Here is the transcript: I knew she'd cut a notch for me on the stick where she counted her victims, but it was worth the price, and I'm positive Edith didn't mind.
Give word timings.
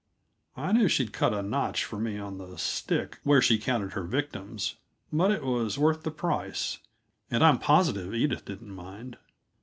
I 0.57 0.71
knew 0.71 0.87
she'd 0.87 1.13
cut 1.13 1.31
a 1.31 1.43
notch 1.43 1.83
for 1.85 1.99
me 1.99 2.17
on 2.17 2.39
the 2.39 2.57
stick 2.57 3.19
where 3.21 3.39
she 3.39 3.59
counted 3.59 3.93
her 3.93 4.01
victims, 4.03 4.77
but 5.13 5.29
it 5.29 5.43
was 5.43 5.77
worth 5.77 6.01
the 6.01 6.09
price, 6.09 6.79
and 7.29 7.43
I'm 7.43 7.59
positive 7.59 8.11
Edith 8.11 8.43
didn't 8.45 8.73
mind. 8.73 9.19